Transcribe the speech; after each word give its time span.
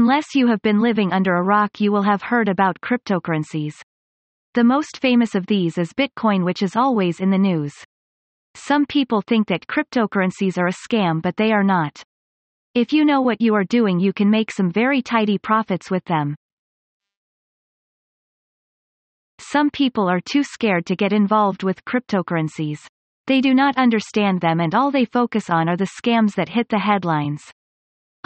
Unless 0.00 0.36
you 0.36 0.46
have 0.46 0.62
been 0.62 0.78
living 0.78 1.12
under 1.12 1.34
a 1.34 1.42
rock 1.42 1.80
you 1.80 1.90
will 1.90 2.04
have 2.04 2.22
heard 2.22 2.48
about 2.48 2.80
cryptocurrencies. 2.80 3.74
The 4.54 4.62
most 4.62 4.98
famous 4.98 5.34
of 5.34 5.44
these 5.48 5.76
is 5.76 5.92
Bitcoin 5.92 6.44
which 6.44 6.62
is 6.62 6.76
always 6.76 7.18
in 7.18 7.30
the 7.30 7.36
news. 7.36 7.74
Some 8.54 8.86
people 8.86 9.22
think 9.22 9.48
that 9.48 9.66
cryptocurrencies 9.66 10.56
are 10.56 10.68
a 10.68 10.72
scam 10.88 11.20
but 11.20 11.36
they 11.36 11.50
are 11.50 11.64
not. 11.64 12.00
If 12.76 12.92
you 12.92 13.04
know 13.04 13.22
what 13.22 13.40
you 13.40 13.56
are 13.56 13.64
doing 13.64 13.98
you 13.98 14.12
can 14.12 14.30
make 14.30 14.52
some 14.52 14.70
very 14.70 15.02
tidy 15.02 15.36
profits 15.36 15.90
with 15.90 16.04
them. 16.04 16.36
Some 19.40 19.68
people 19.68 20.08
are 20.08 20.20
too 20.20 20.44
scared 20.44 20.86
to 20.86 20.94
get 20.94 21.12
involved 21.12 21.64
with 21.64 21.84
cryptocurrencies. 21.84 22.86
They 23.26 23.40
do 23.40 23.52
not 23.52 23.76
understand 23.76 24.40
them 24.40 24.60
and 24.60 24.76
all 24.76 24.92
they 24.92 25.06
focus 25.06 25.50
on 25.50 25.68
are 25.68 25.76
the 25.76 25.90
scams 26.00 26.36
that 26.36 26.50
hit 26.50 26.68
the 26.68 26.78
headlines. 26.78 27.50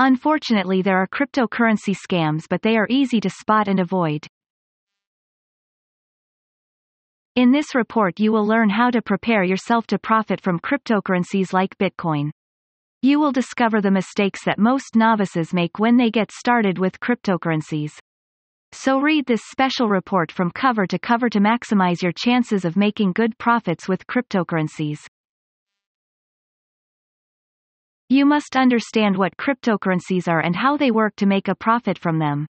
Unfortunately 0.05 0.83
there 0.83 0.99
are 0.99 1.07
cryptocurrency 1.07 1.95
scams 1.95 2.49
but 2.51 2.63
they 2.63 2.77
are 2.77 2.89
easy 2.91 3.21
to 3.21 3.31
spot 3.31 3.69
and 3.69 3.79
avoid. 3.79 4.27
In 7.37 7.53
this 7.53 7.73
report 7.77 8.19
you 8.19 8.33
will 8.33 8.45
learn 8.45 8.69
how 8.69 8.91
to 8.91 9.01
prepare 9.01 9.45
yourself 9.45 9.87
to 9.87 10.01
profit 10.01 10.41
from 10.41 10.59
cryptocurrencies 10.59 11.53
like 11.53 11.79
Bitcoin. 11.79 12.33
You 13.03 13.21
will 13.21 13.31
discover 13.31 13.81
the 13.81 13.93
mistakes 13.93 14.45
that 14.45 14.59
most 14.59 14.97
novices 14.97 15.55
make 15.55 15.79
when 15.79 15.97
they 15.97 16.11
get 16.11 16.33
started 16.33 16.81
with 16.81 16.99
cryptocurrencies. 16.99 17.93
So 18.73 18.99
read 18.99 19.27
this 19.27 19.43
special 19.53 19.89
report 19.89 20.33
from 20.33 20.51
cover 20.51 20.85
to 20.89 20.99
cover 20.99 21.31
to 21.31 21.39
maximize 21.39 22.03
your 22.03 22.11
chances 22.11 22.65
of 22.65 22.77
making 22.77 23.13
good 23.13 23.39
profits 23.39 23.87
with 23.87 24.05
cryptocurrencies. 24.09 24.99
You 28.13 28.27
must 28.27 28.57
understand 28.59 29.17
what 29.17 29.39
cryptocurrencies 29.39 30.29
are 30.29 30.41
and 30.41 30.55
how 30.55 30.77
they 30.77 30.91
work 30.91 31.17
to 31.17 31.25
make 31.25 31.49
a 31.49 31.55
profit 31.55 31.99
from 31.99 32.19
them. 32.19 32.47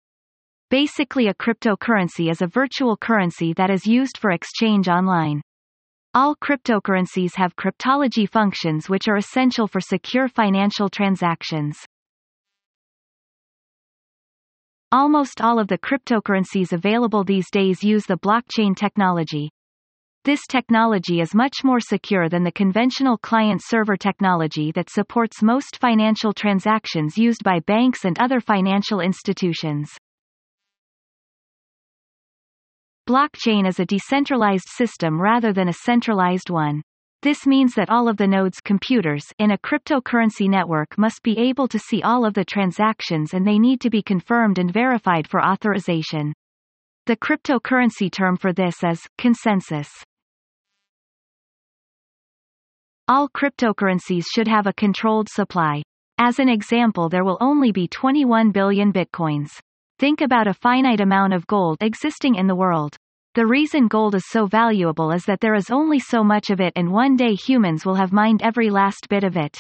Basically 0.71 1.27
a 1.27 1.35
cryptocurrency 1.35 2.31
is 2.31 2.41
a 2.41 2.47
virtual 2.47 2.97
currency 2.97 3.53
that 3.53 3.69
is 3.69 3.85
used 3.85 4.17
for 4.17 4.31
exchange 4.31 4.87
online. 4.87 5.39
All 6.15 6.35
cryptocurrencies 6.35 7.35
have 7.35 7.55
cryptology 7.55 8.27
functions 8.27 8.89
which 8.89 9.07
are 9.07 9.17
essential 9.17 9.67
for 9.67 9.79
secure 9.79 10.27
financial 10.27 10.89
transactions. 10.89 11.77
Almost 14.91 15.41
all 15.41 15.59
of 15.59 15.67
the 15.67 15.77
cryptocurrencies 15.77 16.73
available 16.73 17.23
these 17.23 17.51
days 17.51 17.83
use 17.83 18.07
the 18.07 18.17
blockchain 18.17 18.75
technology. 18.75 19.51
This 20.23 20.41
technology 20.47 21.19
is 21.19 21.33
much 21.33 21.63
more 21.63 21.79
secure 21.79 22.29
than 22.29 22.43
the 22.43 22.51
conventional 22.51 23.17
client-server 23.17 23.97
technology 23.97 24.71
that 24.73 24.91
supports 24.91 25.41
most 25.41 25.77
financial 25.77 26.31
transactions 26.31 27.17
used 27.17 27.43
by 27.43 27.59
banks 27.61 28.05
and 28.05 28.19
other 28.19 28.39
financial 28.39 28.99
institutions. 28.99 29.89
Blockchain 33.09 33.67
is 33.67 33.79
a 33.79 33.85
decentralized 33.85 34.67
system 34.67 35.19
rather 35.19 35.53
than 35.53 35.69
a 35.69 35.73
centralized 35.73 36.51
one. 36.51 36.83
This 37.23 37.47
means 37.47 37.73
that 37.73 37.89
all 37.89 38.07
of 38.07 38.17
the 38.17 38.27
nodes 38.27 38.61
computers 38.61 39.25
in 39.39 39.49
a 39.49 39.57
cryptocurrency 39.57 40.47
network 40.47 40.99
must 40.99 41.23
be 41.23 41.35
able 41.39 41.67
to 41.67 41.79
see 41.79 42.03
all 42.03 42.25
of 42.25 42.35
the 42.35 42.45
transactions 42.45 43.33
and 43.33 43.45
they 43.45 43.57
need 43.57 43.81
to 43.81 43.89
be 43.89 44.03
confirmed 44.03 44.59
and 44.59 44.71
verified 44.71 45.27
for 45.27 45.43
authorization. 45.43 46.31
The 47.07 47.17
cryptocurrency 47.17 48.11
term 48.11 48.37
for 48.37 48.53
this 48.53 48.83
is 48.83 49.07
consensus. 49.17 49.89
All 53.13 53.27
cryptocurrencies 53.27 54.23
should 54.33 54.47
have 54.47 54.67
a 54.67 54.73
controlled 54.73 55.27
supply. 55.27 55.83
As 56.17 56.39
an 56.39 56.47
example 56.47 57.09
there 57.09 57.25
will 57.25 57.37
only 57.41 57.73
be 57.73 57.85
21 57.89 58.51
billion 58.51 58.93
bitcoins. 58.93 59.49
Think 59.99 60.21
about 60.21 60.47
a 60.47 60.53
finite 60.53 61.01
amount 61.01 61.33
of 61.33 61.45
gold 61.45 61.79
existing 61.81 62.35
in 62.35 62.47
the 62.47 62.55
world. 62.55 62.95
The 63.35 63.45
reason 63.45 63.89
gold 63.89 64.15
is 64.15 64.23
so 64.29 64.45
valuable 64.45 65.11
is 65.11 65.25
that 65.25 65.41
there 65.41 65.55
is 65.55 65.69
only 65.69 65.99
so 65.99 66.23
much 66.23 66.49
of 66.51 66.61
it 66.61 66.71
and 66.77 66.89
one 66.89 67.17
day 67.17 67.33
humans 67.33 67.85
will 67.85 67.95
have 67.95 68.13
mined 68.13 68.41
every 68.43 68.69
last 68.69 69.09
bit 69.09 69.25
of 69.25 69.35
it. 69.35 69.59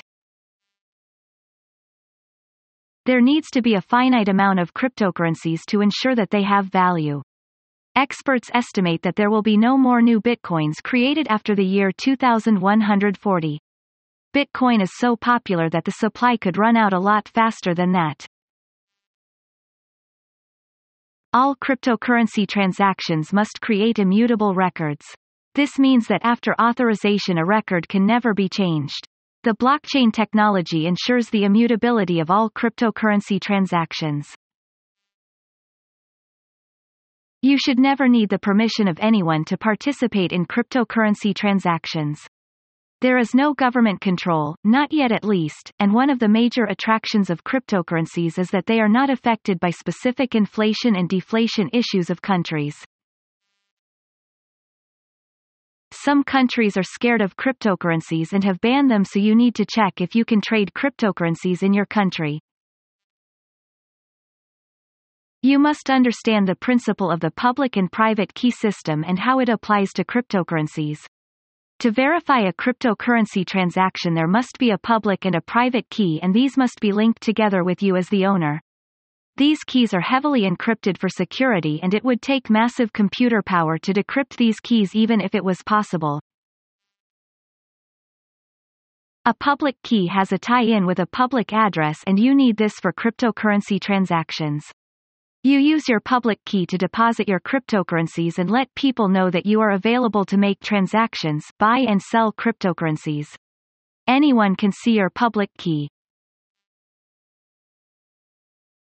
There 3.05 3.19
needs 3.19 3.49
to 3.51 3.61
be 3.61 3.75
a 3.75 3.81
finite 3.81 4.29
amount 4.29 4.61
of 4.61 4.73
cryptocurrencies 4.73 5.65
to 5.67 5.81
ensure 5.81 6.15
that 6.15 6.29
they 6.29 6.43
have 6.43 6.67
value. 6.67 7.21
Experts 7.95 8.49
estimate 8.53 9.01
that 9.01 9.17
there 9.17 9.29
will 9.29 9.41
be 9.41 9.57
no 9.57 9.77
more 9.77 10.01
new 10.01 10.21
bitcoins 10.21 10.81
created 10.81 11.27
after 11.29 11.55
the 11.55 11.65
year 11.65 11.91
2140. 11.91 13.59
Bitcoin 14.33 14.81
is 14.81 14.91
so 14.97 15.17
popular 15.17 15.69
that 15.69 15.83
the 15.83 15.91
supply 15.91 16.37
could 16.37 16.57
run 16.57 16.77
out 16.77 16.93
a 16.93 16.99
lot 16.99 17.27
faster 17.27 17.75
than 17.75 17.91
that. 17.91 18.25
All 21.33 21.53
cryptocurrency 21.53 22.47
transactions 22.47 23.33
must 23.33 23.59
create 23.59 23.99
immutable 23.99 24.55
records. 24.55 25.05
This 25.55 25.77
means 25.77 26.07
that 26.07 26.23
after 26.23 26.55
authorization 26.61 27.37
a 27.37 27.45
record 27.45 27.89
can 27.89 28.05
never 28.05 28.33
be 28.33 28.47
changed. 28.47 29.05
The 29.43 29.55
blockchain 29.55 30.13
technology 30.13 30.87
ensures 30.87 31.29
the 31.29 31.43
immutability 31.43 32.21
of 32.21 32.31
all 32.31 32.49
cryptocurrency 32.49 33.41
transactions. 33.41 34.33
You 37.43 37.57
should 37.57 37.79
never 37.79 38.07
need 38.07 38.29
the 38.29 38.37
permission 38.37 38.87
of 38.87 38.99
anyone 38.99 39.43
to 39.45 39.57
participate 39.57 40.31
in 40.31 40.45
cryptocurrency 40.45 41.33
transactions. 41.33 42.21
There 43.01 43.17
is 43.17 43.33
no 43.33 43.55
government 43.55 43.99
control, 43.99 44.55
not 44.63 44.93
yet 44.93 45.11
at 45.11 45.23
least, 45.23 45.71
and 45.79 45.91
one 45.91 46.11
of 46.11 46.19
the 46.19 46.27
major 46.27 46.65
attractions 46.65 47.31
of 47.31 47.43
cryptocurrencies 47.43 48.37
is 48.37 48.51
that 48.51 48.67
they 48.67 48.79
are 48.79 48.87
not 48.87 49.09
affected 49.09 49.59
by 49.59 49.71
specific 49.71 50.35
inflation 50.35 50.95
and 50.95 51.09
deflation 51.09 51.67
issues 51.73 52.11
of 52.11 52.21
countries. 52.21 52.75
Some 55.93 56.23
countries 56.23 56.77
are 56.77 56.83
scared 56.83 57.21
of 57.21 57.37
cryptocurrencies 57.37 58.33
and 58.33 58.43
have 58.43 58.61
banned 58.61 58.91
them 58.91 59.03
so 59.03 59.17
you 59.17 59.33
need 59.33 59.55
to 59.55 59.65
check 59.65 59.99
if 59.99 60.13
you 60.13 60.25
can 60.25 60.41
trade 60.41 60.71
cryptocurrencies 60.75 61.63
in 61.63 61.73
your 61.73 61.87
country. 61.87 62.39
You 65.43 65.57
must 65.57 65.89
understand 65.89 66.47
the 66.47 66.55
principle 66.55 67.09
of 67.09 67.19
the 67.19 67.31
public 67.31 67.75
and 67.75 67.91
private 67.91 68.31
key 68.35 68.51
system 68.51 69.03
and 69.07 69.17
how 69.17 69.39
it 69.39 69.49
applies 69.49 69.89
to 69.93 70.03
cryptocurrencies. 70.03 70.99
To 71.79 71.89
verify 71.89 72.41
a 72.41 72.53
cryptocurrency 72.53 73.43
transaction 73.43 74.13
there 74.13 74.27
must 74.27 74.59
be 74.59 74.69
a 74.69 74.77
public 74.77 75.25
and 75.25 75.33
a 75.33 75.41
private 75.41 75.89
key 75.89 76.19
and 76.21 76.31
these 76.31 76.57
must 76.57 76.79
be 76.79 76.91
linked 76.91 77.23
together 77.23 77.63
with 77.63 77.81
you 77.81 77.95
as 77.95 78.07
the 78.09 78.27
owner. 78.27 78.61
These 79.37 79.63
keys 79.63 79.95
are 79.95 80.01
heavily 80.01 80.43
encrypted 80.43 80.99
for 80.99 81.09
security 81.09 81.79
and 81.81 81.95
it 81.95 82.03
would 82.03 82.21
take 82.21 82.51
massive 82.51 82.93
computer 82.93 83.41
power 83.41 83.79
to 83.79 83.93
decrypt 83.93 84.35
these 84.35 84.59
keys 84.59 84.93
even 84.93 85.19
if 85.19 85.33
it 85.33 85.43
was 85.43 85.63
possible. 85.63 86.21
A 89.25 89.33
public 89.33 89.81
key 89.81 90.05
has 90.05 90.31
a 90.31 90.37
tie-in 90.37 90.85
with 90.85 90.99
a 90.99 91.07
public 91.07 91.51
address 91.51 91.97
and 92.05 92.19
you 92.19 92.35
need 92.35 92.57
this 92.57 92.73
for 92.79 92.93
cryptocurrency 92.93 93.81
transactions. 93.81 94.71
You 95.43 95.57
use 95.57 95.89
your 95.89 95.99
public 95.99 96.37
key 96.45 96.67
to 96.67 96.77
deposit 96.77 97.27
your 97.27 97.39
cryptocurrencies 97.39 98.37
and 98.37 98.47
let 98.47 98.75
people 98.75 99.07
know 99.07 99.31
that 99.31 99.47
you 99.47 99.59
are 99.61 99.71
available 99.71 100.23
to 100.25 100.37
make 100.37 100.59
transactions, 100.59 101.43
buy 101.57 101.79
and 101.79 101.99
sell 101.99 102.31
cryptocurrencies. 102.31 103.25
Anyone 104.07 104.55
can 104.55 104.71
see 104.71 104.91
your 104.91 105.09
public 105.09 105.49
key. 105.57 105.89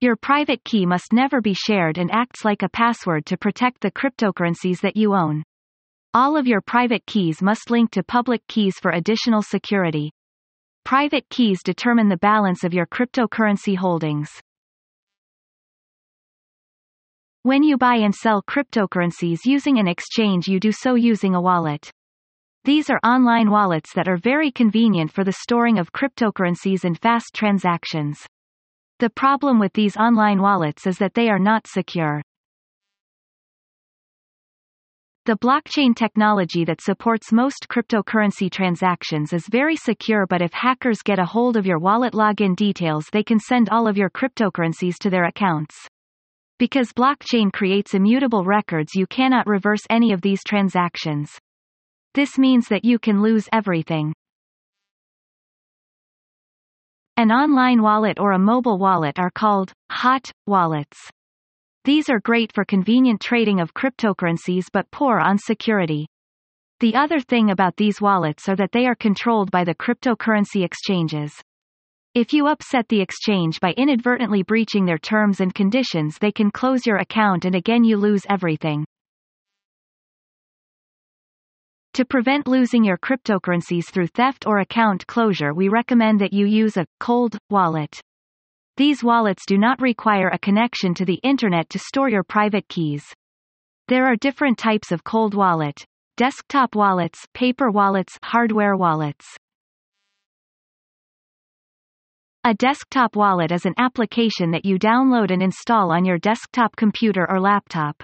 Your 0.00 0.16
private 0.16 0.64
key 0.64 0.86
must 0.86 1.12
never 1.12 1.40
be 1.40 1.54
shared 1.54 1.98
and 1.98 2.10
acts 2.10 2.44
like 2.44 2.62
a 2.64 2.68
password 2.68 3.26
to 3.26 3.36
protect 3.36 3.80
the 3.80 3.92
cryptocurrencies 3.92 4.80
that 4.80 4.96
you 4.96 5.14
own. 5.14 5.44
All 6.14 6.36
of 6.36 6.48
your 6.48 6.62
private 6.62 7.06
keys 7.06 7.40
must 7.40 7.70
link 7.70 7.92
to 7.92 8.02
public 8.02 8.44
keys 8.48 8.74
for 8.82 8.90
additional 8.90 9.42
security. 9.42 10.10
Private 10.84 11.28
keys 11.28 11.62
determine 11.62 12.08
the 12.08 12.16
balance 12.16 12.64
of 12.64 12.74
your 12.74 12.86
cryptocurrency 12.86 13.76
holdings. 13.76 14.30
When 17.42 17.62
you 17.62 17.78
buy 17.78 17.94
and 17.94 18.14
sell 18.14 18.42
cryptocurrencies 18.42 19.46
using 19.46 19.78
an 19.78 19.88
exchange 19.88 20.46
you 20.46 20.60
do 20.60 20.72
so 20.72 20.94
using 20.94 21.34
a 21.34 21.40
wallet. 21.40 21.90
These 22.64 22.90
are 22.90 23.00
online 23.02 23.50
wallets 23.50 23.94
that 23.94 24.08
are 24.08 24.18
very 24.18 24.50
convenient 24.50 25.10
for 25.10 25.24
the 25.24 25.32
storing 25.32 25.78
of 25.78 25.90
cryptocurrencies 25.90 26.84
and 26.84 27.00
fast 27.00 27.32
transactions. 27.34 28.26
The 28.98 29.08
problem 29.08 29.58
with 29.58 29.72
these 29.72 29.96
online 29.96 30.42
wallets 30.42 30.86
is 30.86 30.98
that 30.98 31.14
they 31.14 31.30
are 31.30 31.38
not 31.38 31.66
secure. 31.66 32.20
The 35.24 35.38
blockchain 35.38 35.96
technology 35.96 36.66
that 36.66 36.82
supports 36.82 37.32
most 37.32 37.68
cryptocurrency 37.70 38.50
transactions 38.50 39.32
is 39.32 39.48
very 39.50 39.76
secure 39.76 40.26
but 40.26 40.42
if 40.42 40.52
hackers 40.52 41.00
get 41.00 41.18
a 41.18 41.24
hold 41.24 41.56
of 41.56 41.64
your 41.64 41.78
wallet 41.78 42.12
login 42.12 42.54
details 42.54 43.06
they 43.10 43.22
can 43.22 43.40
send 43.40 43.70
all 43.70 43.88
of 43.88 43.96
your 43.96 44.10
cryptocurrencies 44.10 44.98
to 44.98 45.08
their 45.08 45.24
accounts. 45.24 45.88
Because 46.60 46.92
blockchain 46.92 47.50
creates 47.50 47.94
immutable 47.94 48.44
records 48.44 48.94
you 48.94 49.06
cannot 49.06 49.46
reverse 49.46 49.80
any 49.88 50.12
of 50.12 50.20
these 50.20 50.44
transactions. 50.44 51.38
This 52.12 52.36
means 52.36 52.68
that 52.68 52.84
you 52.84 52.98
can 52.98 53.22
lose 53.22 53.48
everything. 53.50 54.12
An 57.16 57.32
online 57.32 57.80
wallet 57.80 58.20
or 58.20 58.32
a 58.32 58.38
mobile 58.38 58.76
wallet 58.76 59.18
are 59.18 59.30
called 59.30 59.72
hot 59.90 60.30
wallets. 60.46 60.98
These 61.84 62.10
are 62.10 62.20
great 62.20 62.52
for 62.52 62.66
convenient 62.66 63.22
trading 63.22 63.58
of 63.58 63.72
cryptocurrencies 63.72 64.66
but 64.70 64.90
poor 64.90 65.18
on 65.18 65.38
security. 65.38 66.08
The 66.80 66.94
other 66.94 67.20
thing 67.20 67.50
about 67.50 67.78
these 67.78 68.02
wallets 68.02 68.50
are 68.50 68.56
that 68.56 68.72
they 68.72 68.84
are 68.84 68.94
controlled 68.94 69.50
by 69.50 69.64
the 69.64 69.74
cryptocurrency 69.74 70.62
exchanges. 70.62 71.32
If 72.12 72.32
you 72.32 72.48
upset 72.48 72.88
the 72.88 73.00
exchange 73.00 73.60
by 73.60 73.72
inadvertently 73.76 74.42
breaching 74.42 74.84
their 74.84 74.98
terms 74.98 75.38
and 75.38 75.54
conditions 75.54 76.18
they 76.18 76.32
can 76.32 76.50
close 76.50 76.84
your 76.84 76.96
account 76.96 77.44
and 77.44 77.54
again 77.54 77.84
you 77.84 77.96
lose 77.96 78.22
everything. 78.28 78.84
To 81.94 82.04
prevent 82.04 82.48
losing 82.48 82.82
your 82.82 82.98
cryptocurrencies 82.98 83.84
through 83.92 84.08
theft 84.08 84.44
or 84.44 84.58
account 84.58 85.06
closure 85.06 85.54
we 85.54 85.68
recommend 85.68 86.20
that 86.20 86.32
you 86.32 86.46
use 86.46 86.76
a 86.76 86.86
cold 86.98 87.38
wallet. 87.48 88.00
These 88.76 89.04
wallets 89.04 89.44
do 89.46 89.56
not 89.56 89.80
require 89.80 90.30
a 90.30 90.38
connection 90.38 90.94
to 90.94 91.04
the 91.04 91.20
internet 91.22 91.70
to 91.70 91.78
store 91.78 92.08
your 92.08 92.24
private 92.24 92.66
keys. 92.66 93.04
There 93.86 94.06
are 94.06 94.16
different 94.16 94.58
types 94.58 94.90
of 94.90 95.04
cold 95.04 95.34
wallet. 95.34 95.84
Desktop 96.16 96.74
wallets, 96.74 97.24
paper 97.34 97.70
wallets, 97.70 98.18
hardware 98.24 98.76
wallets. 98.76 99.36
A 102.42 102.54
desktop 102.54 103.16
wallet 103.16 103.52
is 103.52 103.66
an 103.66 103.74
application 103.76 104.50
that 104.52 104.64
you 104.64 104.78
download 104.78 105.30
and 105.30 105.42
install 105.42 105.92
on 105.92 106.06
your 106.06 106.16
desktop 106.16 106.74
computer 106.74 107.30
or 107.30 107.38
laptop. 107.38 108.02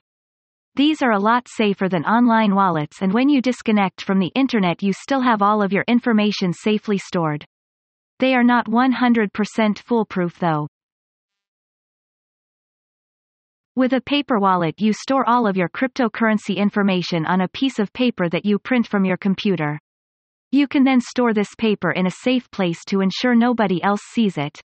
These 0.74 1.00
are 1.00 1.12
a 1.12 1.18
lot 1.18 1.48
safer 1.48 1.88
than 1.88 2.04
online 2.04 2.54
wallets 2.54 3.00
and 3.00 3.14
when 3.14 3.30
you 3.30 3.40
disconnect 3.40 4.02
from 4.02 4.18
the 4.18 4.30
internet 4.34 4.82
you 4.82 4.92
still 4.92 5.22
have 5.22 5.40
all 5.40 5.62
of 5.62 5.72
your 5.72 5.84
information 5.88 6.52
safely 6.52 6.98
stored. 6.98 7.46
They 8.18 8.34
are 8.34 8.44
not 8.44 8.66
100% 8.66 9.78
foolproof 9.78 10.38
though. 10.38 10.68
With 13.74 13.94
a 13.94 14.02
paper 14.02 14.38
wallet 14.38 14.74
you 14.82 14.92
store 14.92 15.26
all 15.26 15.46
of 15.46 15.56
your 15.56 15.70
cryptocurrency 15.70 16.56
information 16.56 17.24
on 17.24 17.40
a 17.40 17.48
piece 17.48 17.78
of 17.78 17.90
paper 17.94 18.28
that 18.28 18.44
you 18.44 18.58
print 18.58 18.86
from 18.86 19.06
your 19.06 19.16
computer. 19.16 19.80
You 20.52 20.68
can 20.68 20.84
then 20.84 21.00
store 21.00 21.34
this 21.34 21.54
paper 21.56 21.90
in 21.90 22.06
a 22.06 22.10
safe 22.10 22.50
place 22.50 22.84
to 22.86 23.00
ensure 23.00 23.34
nobody 23.34 23.82
else 23.82 24.02
sees 24.12 24.38
it. 24.38 24.60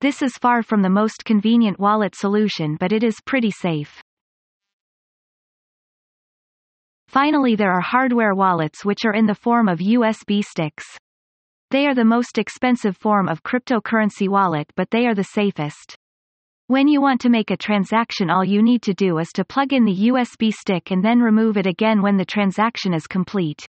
This 0.00 0.22
is 0.22 0.38
far 0.38 0.62
from 0.62 0.82
the 0.82 0.88
most 0.88 1.24
convenient 1.24 1.78
wallet 1.78 2.14
solution 2.14 2.76
but 2.78 2.92
it 2.92 3.02
is 3.02 3.20
pretty 3.26 3.50
safe. 3.50 4.00
Finally 7.08 7.56
there 7.56 7.72
are 7.72 7.80
hardware 7.80 8.34
wallets 8.34 8.84
which 8.84 9.04
are 9.04 9.12
in 9.12 9.26
the 9.26 9.34
form 9.34 9.68
of 9.68 9.80
USB 9.80 10.44
sticks. 10.44 10.86
They 11.70 11.86
are 11.86 11.94
the 11.94 12.04
most 12.04 12.38
expensive 12.38 12.96
form 12.96 13.28
of 13.28 13.42
cryptocurrency 13.42 14.28
wallet 14.28 14.72
but 14.76 14.90
they 14.90 15.06
are 15.06 15.14
the 15.14 15.24
safest. 15.24 15.96
When 16.68 16.86
you 16.86 17.00
want 17.00 17.20
to 17.22 17.28
make 17.28 17.50
a 17.50 17.56
transaction 17.56 18.30
all 18.30 18.44
you 18.44 18.62
need 18.62 18.82
to 18.82 18.94
do 18.94 19.18
is 19.18 19.28
to 19.34 19.44
plug 19.44 19.72
in 19.72 19.84
the 19.84 20.08
USB 20.08 20.52
stick 20.52 20.92
and 20.92 21.04
then 21.04 21.18
remove 21.18 21.56
it 21.56 21.66
again 21.66 22.00
when 22.00 22.16
the 22.16 22.24
transaction 22.24 22.94
is 22.94 23.08
complete. 23.08 23.66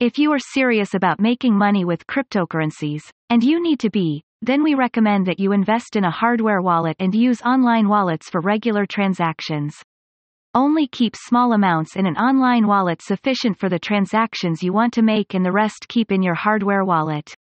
If 0.00 0.16
you 0.16 0.30
are 0.30 0.38
serious 0.38 0.94
about 0.94 1.18
making 1.18 1.58
money 1.58 1.84
with 1.84 2.06
cryptocurrencies, 2.06 3.10
and 3.30 3.42
you 3.42 3.60
need 3.60 3.80
to 3.80 3.90
be, 3.90 4.22
then 4.40 4.62
we 4.62 4.76
recommend 4.76 5.26
that 5.26 5.40
you 5.40 5.50
invest 5.50 5.96
in 5.96 6.04
a 6.04 6.10
hardware 6.10 6.62
wallet 6.62 6.94
and 7.00 7.12
use 7.12 7.42
online 7.42 7.88
wallets 7.88 8.30
for 8.30 8.40
regular 8.40 8.86
transactions. 8.86 9.74
Only 10.54 10.86
keep 10.86 11.16
small 11.16 11.52
amounts 11.52 11.96
in 11.96 12.06
an 12.06 12.16
online 12.16 12.68
wallet 12.68 13.02
sufficient 13.02 13.58
for 13.58 13.68
the 13.68 13.80
transactions 13.80 14.62
you 14.62 14.72
want 14.72 14.94
to 14.94 15.02
make 15.02 15.34
and 15.34 15.44
the 15.44 15.50
rest 15.50 15.88
keep 15.88 16.12
in 16.12 16.22
your 16.22 16.36
hardware 16.36 16.84
wallet. 16.84 17.34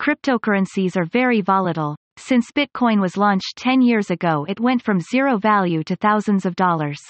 Cryptocurrencies 0.00 0.96
are 0.96 1.04
very 1.04 1.42
volatile. 1.42 1.94
Since 2.16 2.52
Bitcoin 2.56 3.02
was 3.02 3.18
launched 3.18 3.58
10 3.58 3.82
years 3.82 4.10
ago 4.10 4.46
it 4.48 4.60
went 4.60 4.82
from 4.82 4.98
zero 4.98 5.36
value 5.36 5.84
to 5.84 5.96
thousands 5.96 6.46
of 6.46 6.56
dollars. 6.56 7.02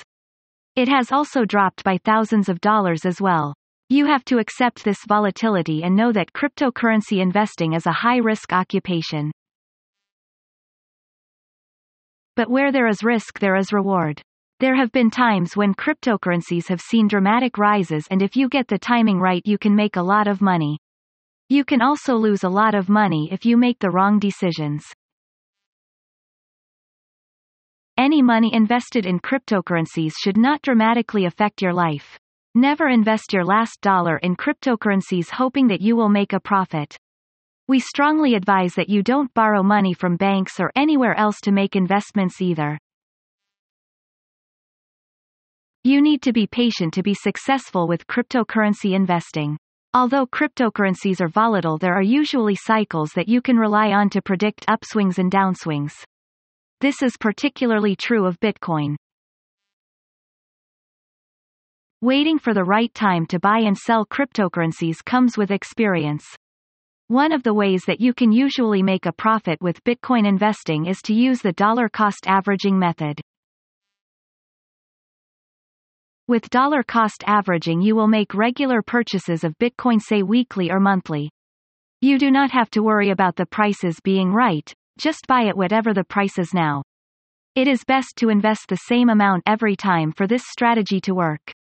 It 0.75 0.89
has 0.89 1.13
also 1.13 1.45
dropped 1.45 1.85
by 1.85 1.99
thousands 1.99 2.49
of 2.49 2.61
dollars 2.61 3.05
as 3.05 3.21
well. 3.21 3.53
You 3.91 4.07
have 4.07 4.25
to 4.25 4.39
accept 4.39 4.85
this 4.85 5.05
volatility 5.07 5.83
and 5.83 5.95
know 5.95 6.13
that 6.13 6.33
cryptocurrency 6.33 7.21
investing 7.21 7.75
is 7.75 7.87
a 7.87 7.93
high-risk 7.93 8.55
occupation. 8.55 9.31
But 12.37 12.49
where 12.49 12.73
there 12.73 12.87
is 12.87 13.05
risk 13.05 13.39
there 13.39 13.57
is 13.57 13.71
reward. 13.71 14.23
There 14.61 14.75
have 14.75 14.93
been 14.93 15.11
times 15.11 15.55
when 15.55 15.75
cryptocurrencies 15.75 16.69
have 16.69 16.81
seen 16.81 17.07
dramatic 17.07 17.59
rises 17.59 18.07
and 18.11 18.23
if 18.23 18.35
you 18.35 18.49
get 18.49 18.69
the 18.69 18.79
timing 18.79 19.19
right 19.19 19.43
you 19.45 19.59
can 19.59 19.77
make 19.77 19.97
a 19.97 20.03
lot 20.03 20.27
of 20.27 20.41
money. 20.41 20.79
You 21.51 21.67
can 21.67 21.83
also 21.83 22.15
lose 22.15 22.45
a 22.45 22.49
lot 22.49 22.75
of 22.75 22.89
money 22.89 23.29
if 23.31 23.45
you 23.45 23.59
make 23.59 23.79
the 23.79 23.91
wrong 23.91 24.19
decisions. 24.19 24.87
Any 27.99 28.23
money 28.23 28.55
invested 28.55 29.05
in 29.05 29.21
cryptocurrencies 29.21 30.13
should 30.19 30.39
not 30.39 30.63
dramatically 30.63 31.27
affect 31.27 31.61
your 31.61 31.75
life. 31.75 32.19
Never 32.55 32.89
invest 32.89 33.33
your 33.33 33.45
last 33.45 33.81
dollar 33.83 34.17
in 34.19 34.35
cryptocurrencies 34.37 35.31
hoping 35.31 35.69
that 35.69 35.81
you 35.83 35.95
will 35.95 36.09
make 36.09 36.33
a 36.33 36.41
profit. 36.41 36.97
We 37.69 37.81
strongly 37.81 38.35
advise 38.35 38.75
that 38.75 38.89
you 38.89 39.03
don't 39.03 39.33
borrow 39.35 39.63
money 39.63 39.95
from 39.95 40.17
banks 40.17 40.59
or 40.59 40.73
anywhere 40.75 41.15
else 41.15 41.39
to 41.43 41.53
make 41.53 41.77
investments 41.77 42.41
either. 42.41 42.79
You 45.85 46.01
need 46.01 46.23
to 46.23 46.33
be 46.33 46.47
patient 46.47 46.95
to 46.95 47.03
be 47.03 47.15
successful 47.15 47.89
with 47.89 48.07
cryptocurrency 48.07 48.95
investing. 48.95 49.59
Although 49.95 50.27
cryptocurrencies 50.27 51.21
are 51.21 51.29
volatile 51.29 51.77
there 51.77 51.95
are 51.95 52.03
usually 52.03 52.55
cycles 52.55 53.11
that 53.17 53.29
you 53.29 53.43
can 53.43 53.57
rely 53.57 53.93
on 53.93 54.09
to 54.11 54.23
predict 54.23 54.67
upswings 54.67 55.19
and 55.19 55.31
downswings. 55.31 55.93
This 56.83 57.01
is 57.01 57.17
particularly 57.17 57.95
true 57.95 58.27
of 58.27 58.41
Bitcoin. 58.41 58.97
Waiting 62.01 62.41
for 62.41 62.53
the 62.53 62.65
right 62.65 62.93
time 62.93 63.25
to 63.27 63.39
buy 63.39 63.61
and 63.61 63.79
sell 63.79 64.05
cryptocurrencies 64.05 64.97
comes 65.05 65.39
with 65.39 65.53
experience. 65.53 66.25
One 67.07 67.31
of 67.31 67.45
the 67.45 67.55
ways 67.55 67.85
that 67.87 68.01
you 68.01 68.13
can 68.13 68.33
usually 68.33 68.83
make 68.83 69.07
a 69.07 69.13
profit 69.13 69.63
with 69.63 69.85
Bitcoin 69.85 70.27
investing 70.27 70.87
is 70.87 71.01
to 71.03 71.15
use 71.15 71.41
the 71.41 71.53
dollar 71.53 71.89
cost 71.89 72.27
averaging 72.27 72.77
method. 72.77 73.21
With 76.27 76.51
dollar 76.51 76.83
cost 76.83 77.23
averaging 77.29 77.81
you 77.81 77.95
will 77.95 78.09
make 78.09 78.35
regular 78.35 78.83
purchases 78.83 79.45
of 79.45 79.57
Bitcoin 79.59 80.01
say 80.01 80.25
weekly 80.25 80.73
or 80.73 80.81
monthly. 80.81 81.31
You 82.01 82.19
do 82.19 82.33
not 82.33 82.51
have 82.51 82.71
to 82.71 82.83
worry 82.83 83.11
about 83.11 83.37
the 83.37 83.47
prices 83.47 84.01
being 84.03 84.33
right, 84.33 84.75
just 84.99 85.27
buy 85.27 85.43
it 85.43 85.57
whatever 85.57 85.95
the 85.95 86.05
price 86.05 86.39
is 86.39 86.53
now. 86.53 86.83
It 87.55 87.69
is 87.69 87.85
best 87.85 88.17
to 88.17 88.29
invest 88.29 88.69
the 88.69 88.77
same 88.77 89.09
amount 89.09 89.43
every 89.47 89.77
time 89.77 90.13
for 90.13 90.27
this 90.27 90.43
strategy 90.47 91.01
to 91.03 91.15
work. 91.15 91.53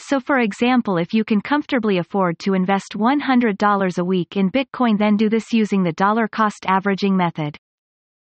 So 0.00 0.18
for 0.18 0.38
example 0.38 0.96
if 0.96 1.12
you 1.12 1.24
can 1.24 1.40
comfortably 1.40 1.98
afford 1.98 2.38
to 2.40 2.54
invest 2.54 2.94
$100 2.94 3.98
a 3.98 4.04
week 4.04 4.36
in 4.36 4.50
Bitcoin 4.50 4.98
then 4.98 5.16
do 5.16 5.28
this 5.28 5.52
using 5.52 5.82
the 5.82 5.92
dollar 5.92 6.26
cost 6.26 6.66
averaging 6.66 7.16
method. 7.16 7.56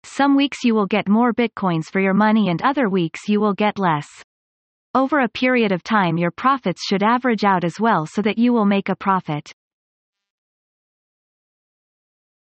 Some 0.04 0.37
weeks 0.37 0.64
you 0.64 0.75
will 0.75 0.87
get 0.87 1.08
more 1.08 1.32
Bitcoins 1.34 1.87
for 1.90 2.00
your 2.00 2.14
money 2.14 2.49
and 2.49 2.62
other 2.62 2.88
weeks 2.88 3.28
you 3.28 3.40
will 3.40 3.54
get 3.54 3.78
less. 3.78 4.08
Over 4.94 5.20
a 5.20 5.28
period 5.28 5.73
of 5.73 5.82
time 5.82 6.16
your 6.16 6.30
profits 6.30 6.87
should 6.87 7.02
average 7.02 7.44
out 7.44 7.64
as 7.64 7.80
well 7.80 8.06
so 8.06 8.23
that 8.23 8.38
you 8.38 8.52
will 8.52 8.64
make 8.66 8.88
a 8.88 8.96
profit. 8.96 9.52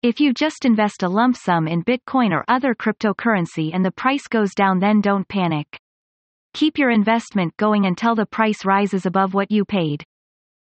If 0.07 0.21
you 0.21 0.33
just 0.33 0.65
invest 0.65 1.03
a 1.03 1.09
lump 1.09 1.37
sum 1.37 1.67
in 1.67 1.83
Bitcoin 1.83 2.31
or 2.31 2.45
other 2.47 2.77
cryptocurrency 2.77 3.73
and 3.75 3.85
the 3.85 3.91
price 3.91 4.29
goes 4.29 4.55
down 4.55 4.79
then 4.79 5.01
don't 5.01 5.27
panic. 5.27 5.81
Keep 6.55 6.79
your 6.79 6.91
investment 6.91 7.57
going 7.57 7.87
until 7.87 8.15
the 8.15 8.25
price 8.25 8.65
rises 8.65 9.05
above 9.05 9.35
what 9.35 9.51
you 9.51 9.65
paid. 9.65 10.05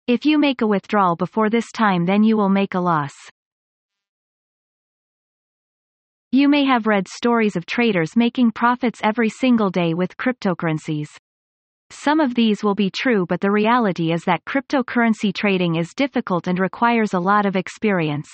If 0.08 0.26
you 0.26 0.40
make 0.40 0.60
a 0.60 0.66
withdrawal 0.66 1.14
before 1.14 1.50
this 1.50 1.70
time 1.70 2.04
then 2.04 2.24
you 2.24 2.36
will 2.36 2.48
make 2.48 2.74
a 2.74 2.80
loss. 2.80 3.14
You 6.32 6.48
may 6.48 6.64
have 6.64 6.88
read 6.88 7.06
stories 7.06 7.54
of 7.54 7.64
traders 7.64 8.16
making 8.16 8.50
profits 8.50 8.98
every 9.04 9.28
single 9.28 9.70
day 9.70 9.94
with 9.94 10.16
cryptocurrencies. 10.16 11.10
Some 11.90 12.18
of 12.18 12.34
these 12.34 12.64
will 12.64 12.74
be 12.74 12.90
true 12.90 13.24
but 13.24 13.40
the 13.40 13.52
reality 13.52 14.10
is 14.10 14.24
that 14.24 14.44
cryptocurrency 14.46 15.32
trading 15.32 15.76
is 15.76 15.94
difficult 15.94 16.48
and 16.48 16.58
requires 16.58 17.14
a 17.14 17.20
lot 17.20 17.46
of 17.46 17.54
experience. 17.54 18.28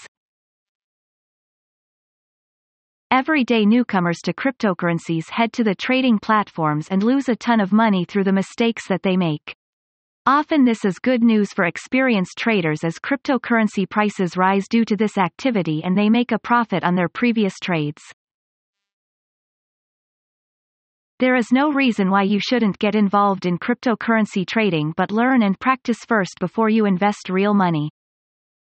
Everyday 3.16 3.64
newcomers 3.64 4.18
to 4.25 4.33
cryptocurrencies 4.33 5.30
head 5.30 5.52
to 5.52 5.62
the 5.62 5.76
trading 5.76 6.18
platforms 6.18 6.88
and 6.90 7.00
lose 7.00 7.28
a 7.28 7.37
ton 7.37 7.61
of 7.61 7.73
money 7.73 8.04
through 8.04 8.25
the 8.25 8.33
mistakes 8.33 8.88
that 8.88 9.04
they 9.04 9.16
make. 9.16 9.54
Often 10.26 10.64
this 10.64 10.85
is 10.85 10.99
good 10.99 11.23
news 11.23 11.52
for 11.52 11.66
experienced 11.66 12.37
traders 12.37 12.83
as 12.83 12.99
cryptocurrency 12.99 13.88
prices 13.88 14.37
rise 14.37 14.66
due 14.68 14.85
to 14.87 14.97
this 14.97 15.16
activity 15.16 15.80
and 15.85 15.97
they 15.97 16.11
make 16.11 16.33
a 16.33 16.40
profit 16.40 16.83
on 16.83 16.97
their 16.97 17.09
previous 17.09 17.54
trades. 17.62 18.02
There 21.21 21.37
is 21.37 21.52
no 21.52 21.71
reason 21.71 22.11
why 22.11 22.25
you 22.25 22.40
shouldn't 22.40 22.80
get 22.80 22.97
involved 22.97 23.47
in 23.47 23.59
cryptocurrency 23.59 24.44
trading 24.44 24.92
but 24.97 25.12
learn 25.12 25.44
and 25.44 25.56
practice 25.61 25.99
first 26.09 26.40
before 26.40 26.68
you 26.68 26.85
invest 26.85 27.30
real 27.30 27.54
money. 27.54 27.90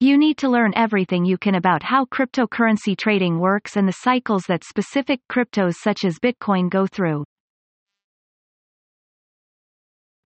You 0.03 0.19
need 0.19 0.37
to 0.39 0.49
learn 0.49 0.73
everything 0.75 1.25
you 1.25 1.39
can 1.39 1.55
about 1.55 1.85
how 1.85 2.07
cryptocurrency 2.07 2.97
trading 2.97 3.39
works 3.39 3.77
and 3.77 3.87
the 3.87 3.99
cycles 4.01 4.43
that 4.49 4.65
specific 4.65 5.21
cryptos 5.31 5.75
such 5.75 6.05
as 6.05 6.19
Bitcoin 6.19 6.69
go 6.69 6.89
through. 6.89 7.23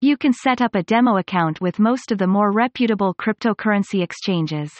You 0.01 0.18
can 0.18 0.34
set 0.34 0.60
up 0.60 0.75
a 0.75 0.84
demo 0.84 1.20
account 1.20 1.62
with 1.62 1.80
most 1.80 2.12
of 2.12 2.18
the 2.18 2.28
more 2.28 2.51
reputable 2.51 3.13
cryptocurrency 3.13 4.04
exchanges. 4.04 4.74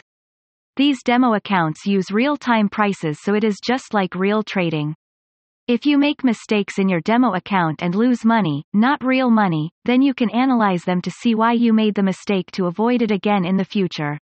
These 0.76 1.04
demo 1.04 1.36
accounts 1.36 1.86
use 1.86 2.12
real-time 2.12 2.68
prices 2.68 3.20
so 3.22 3.34
it 3.34 3.46
is 3.46 3.62
just 3.64 3.94
like 3.94 4.14
real 4.14 4.44
trading. 4.44 4.94
If 5.70 5.86
you 5.86 5.98
make 5.98 6.26
mistakes 6.26 6.80
in 6.80 6.90
your 6.90 7.00
demo 7.00 7.36
account 7.36 7.82
and 7.82 7.96
lose 7.96 8.26
money, 8.26 8.66
not 8.74 9.02
real 9.06 9.30
money, 9.30 9.72
then 9.86 10.02
you 10.02 10.14
can 10.14 10.30
analyze 10.32 10.84
them 10.84 11.02
to 11.04 11.12
see 11.12 11.34
why 11.34 11.54
you 11.54 11.72
made 11.72 11.96
the 11.96 12.04
mistake 12.04 12.52
to 12.52 12.66
avoid 12.66 13.02
it 13.02 13.12
again 13.12 13.46
in 13.46 13.56
the 13.56 13.64
future. 13.64 14.18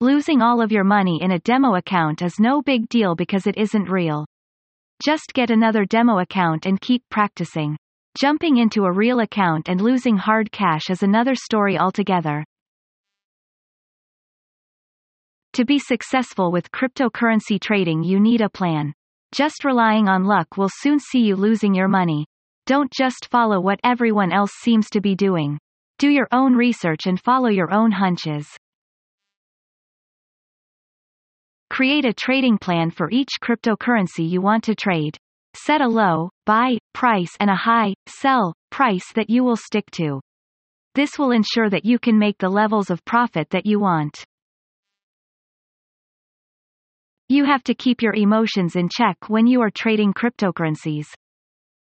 Losing 0.00 0.42
all 0.42 0.60
of 0.60 0.70
your 0.70 0.84
money 0.84 1.18
in 1.22 1.32
a 1.32 1.40
demo 1.40 1.74
account 1.74 2.22
is 2.22 2.38
no 2.38 2.62
big 2.62 2.88
deal 2.88 3.16
because 3.16 3.48
it 3.48 3.58
isn't 3.58 3.90
real. 3.90 4.24
Just 5.04 5.32
get 5.34 5.50
another 5.50 5.84
demo 5.84 6.20
account 6.20 6.66
and 6.66 6.80
keep 6.80 7.02
practicing. 7.10 7.76
Jumping 8.16 8.58
into 8.58 8.84
a 8.84 8.92
real 8.92 9.18
account 9.18 9.68
and 9.68 9.80
losing 9.80 10.16
hard 10.16 10.52
cash 10.52 10.88
is 10.88 11.02
another 11.02 11.34
story 11.34 11.76
altogether. 11.76 12.44
To 15.54 15.64
be 15.64 15.80
successful 15.80 16.52
with 16.52 16.70
cryptocurrency 16.70 17.60
trading 17.60 18.04
you 18.04 18.20
need 18.20 18.40
a 18.40 18.48
plan. 18.48 18.92
Just 19.32 19.64
relying 19.64 20.08
on 20.08 20.22
luck 20.22 20.56
will 20.56 20.70
soon 20.72 21.00
see 21.00 21.22
you 21.22 21.34
losing 21.34 21.74
your 21.74 21.88
money. 21.88 22.24
Don't 22.66 22.92
just 22.92 23.28
follow 23.32 23.60
what 23.60 23.80
everyone 23.82 24.30
else 24.30 24.52
seems 24.62 24.88
to 24.90 25.00
be 25.00 25.16
doing. 25.16 25.58
Do 25.98 26.08
your 26.08 26.28
own 26.30 26.54
research 26.54 27.06
and 27.06 27.20
follow 27.20 27.48
your 27.48 27.72
own 27.72 27.90
hunches. 27.90 28.46
Create 31.78 32.04
a 32.04 32.12
trading 32.12 32.58
plan 32.58 32.90
for 32.90 33.08
each 33.08 33.28
cryptocurrency 33.40 34.28
you 34.28 34.40
want 34.40 34.64
to 34.64 34.74
trade. 34.74 35.16
Set 35.54 35.80
a 35.80 35.86
low, 35.86 36.28
buy, 36.44 36.76
price 36.92 37.30
and 37.38 37.48
a 37.48 37.54
high, 37.54 37.94
sell, 38.08 38.52
price 38.68 39.12
that 39.14 39.30
you 39.30 39.44
will 39.44 39.54
stick 39.54 39.88
to. 39.92 40.20
This 40.96 41.20
will 41.20 41.30
ensure 41.30 41.70
that 41.70 41.84
you 41.84 42.00
can 42.00 42.18
make 42.18 42.36
the 42.38 42.48
levels 42.48 42.90
of 42.90 43.04
profit 43.04 43.48
that 43.50 43.64
you 43.64 43.78
want. 43.78 44.24
You 47.28 47.44
have 47.44 47.62
to 47.62 47.74
keep 47.74 48.02
your 48.02 48.14
emotions 48.16 48.74
in 48.74 48.88
check 48.88 49.16
when 49.28 49.46
you 49.46 49.62
are 49.62 49.70
trading 49.70 50.12
cryptocurrencies. 50.12 51.06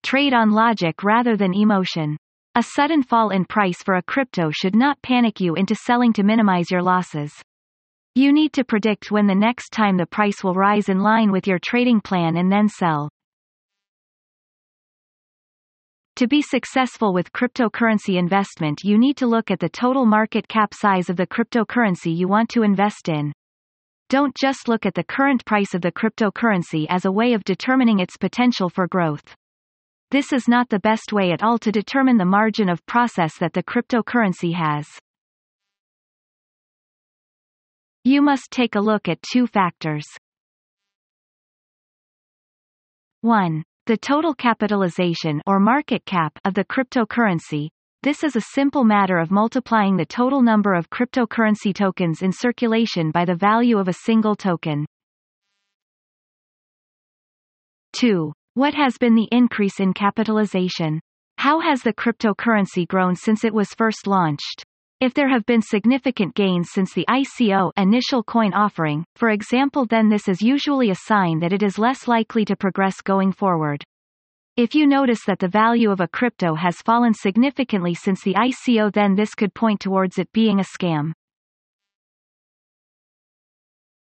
Trade 0.02 0.34
on 0.34 0.50
logic 0.50 1.04
rather 1.04 1.38
than 1.38 1.54
emotion. 1.54 2.18
A 2.56 2.64
sudden 2.64 3.04
fall 3.04 3.30
in 3.30 3.46
price 3.46 3.84
for 3.84 3.94
a 3.94 4.02
crypto 4.02 4.50
should 4.50 4.76
not 4.76 5.00
panic 5.04 5.40
you 5.40 5.54
into 5.54 5.76
selling 5.76 6.14
to 6.14 6.24
minimize 6.24 6.72
your 6.72 6.82
losses. 6.82 7.32
You 8.16 8.32
need 8.32 8.54
to 8.54 8.64
predict 8.64 9.12
when 9.12 9.26
the 9.26 9.34
next 9.34 9.72
time 9.72 9.98
the 9.98 10.06
price 10.06 10.44
will 10.44 10.54
rise 10.54 10.88
in 10.88 11.00
line 11.00 11.32
with 11.32 11.48
your 11.48 11.58
trading 11.58 12.00
plan 12.00 12.38
and 12.38 12.52
then 12.52 12.70
sell. 12.70 13.10
To 16.18 16.28
be 16.28 16.44
successful 16.44 17.12
with 17.12 17.34
cryptocurrency 17.34 18.20
investment 18.20 18.82
you 18.84 19.00
need 19.00 19.18
to 19.18 19.26
look 19.26 19.50
at 19.50 19.60
the 19.60 19.68
total 19.68 20.06
market 20.06 20.48
cap 20.48 20.72
size 20.76 21.10
of 21.10 21.16
the 21.16 21.26
cryptocurrency 21.26 22.16
you 22.16 22.28
want 22.28 22.50
to 22.50 22.62
invest 22.62 23.10
in. 23.10 23.34
Don't 24.10 24.36
just 24.36 24.68
look 24.68 24.86
at 24.86 24.94
the 24.94 25.04
current 25.04 25.44
price 25.44 25.74
of 25.74 25.82
the 25.82 25.92
cryptocurrency 25.92 26.86
as 26.90 27.06
a 27.06 27.12
way 27.12 27.34
of 27.34 27.44
determining 27.44 27.98
its 27.98 28.16
potential 28.16 28.70
for 28.70 28.88
growth. 28.88 29.36
This 30.12 30.32
is 30.32 30.48
not 30.48 30.70
the 30.70 30.78
best 30.78 31.14
way 31.14 31.32
at 31.32 31.42
all 31.42 31.58
to 31.58 31.72
determine 31.72 32.18
the 32.18 32.26
margin 32.26 32.70
of 32.70 32.86
process 32.86 33.40
that 33.40 33.54
the 33.54 33.64
cryptocurrency 33.64 34.54
has. 34.54 34.86
You 38.06 38.22
must 38.22 38.52
take 38.52 38.76
a 38.76 38.82
look 38.82 39.08
at 39.08 39.22
two 39.22 39.48
factors. 39.48 40.06
1. 43.22 43.64
The 43.86 43.96
total 43.96 44.34
capitalization 44.34 45.42
or 45.48 45.62
market 45.62 46.06
cap 46.06 46.38
of 46.44 46.54
the 46.54 46.66
cryptocurrency. 46.66 47.70
This 48.02 48.22
is 48.22 48.36
a 48.36 48.42
simple 48.42 48.84
matter 48.84 49.18
of 49.18 49.32
multiplying 49.32 49.96
the 49.96 50.06
total 50.06 50.42
number 50.42 50.74
of 50.74 50.90
cryptocurrency 50.90 51.74
tokens 51.74 52.22
in 52.22 52.34
circulation 52.34 53.12
by 53.12 53.24
the 53.24 53.36
value 53.36 53.78
of 53.78 53.88
a 53.88 53.94
single 53.94 54.36
token. 54.36 54.86
2. 57.94 58.34
What 58.56 58.74
has 58.74 58.98
been 58.98 59.16
the 59.16 59.30
increase 59.32 59.80
in 59.80 59.94
capitalization? 59.94 61.00
How 61.38 61.62
has 61.62 61.82
the 61.82 61.94
cryptocurrency 61.94 62.86
grown 62.86 63.16
since 63.16 63.46
it 63.46 63.54
was 63.54 63.74
first 63.74 64.08
launched? 64.08 64.66
If 65.00 65.14
there 65.14 65.30
have 65.30 65.46
been 65.46 65.62
significant 65.62 66.34
gains 66.34 66.70
since 66.72 66.94
the 66.94 67.06
ICO 67.10 67.72
initial 67.76 68.24
coin 68.24 68.54
offering, 68.54 69.04
for 69.16 69.30
example 69.32 69.86
then 69.86 70.10
this 70.10 70.28
is 70.28 70.42
usually 70.42 70.92
a 70.92 70.96
sign 70.96 71.40
that 71.40 71.52
it 71.52 71.62
is 71.62 71.78
less 71.78 72.08
likely 72.08 72.46
to 72.46 72.56
progress 72.56 73.02
going 73.02 73.32
forward. 73.32 73.84
If 74.56 74.76
you 74.76 74.86
notice 74.86 75.26
that 75.26 75.40
the 75.40 75.48
value 75.48 75.90
of 75.90 76.00
a 76.00 76.08
crypto 76.08 76.54
has 76.56 76.82
fallen 76.82 77.14
significantly 77.14 77.96
since 77.96 78.22
the 78.22 78.36
ICO 78.36 78.94
then 78.94 79.16
this 79.16 79.34
could 79.34 79.54
point 79.54 79.80
towards 79.80 80.20
it 80.20 80.32
being 80.32 80.60
a 80.60 80.64
scam. 80.64 81.12